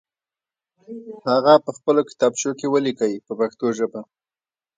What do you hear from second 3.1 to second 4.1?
په پښتو ژبه.